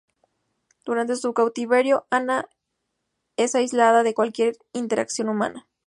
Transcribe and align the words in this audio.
Durante 0.83 1.15
su 1.15 1.31
cautiverio, 1.35 2.07
Ana 2.09 2.49
es 3.37 3.53
aislada 3.53 4.01
de 4.01 4.15
cualquier 4.15 4.55
interacción 4.73 5.29
humana. 5.29 5.67